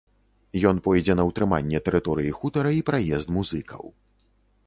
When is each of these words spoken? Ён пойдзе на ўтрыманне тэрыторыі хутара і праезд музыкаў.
Ён 0.69 0.77
пойдзе 0.87 1.15
на 1.19 1.25
ўтрыманне 1.29 1.81
тэрыторыі 1.89 2.33
хутара 2.39 2.71
і 2.79 2.83
праезд 2.89 3.27
музыкаў. 3.39 3.83